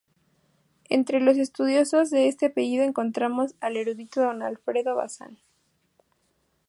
[0.89, 5.37] Entre los estudiosos de este apellido encontramos al erudito Don Alfredo Basan.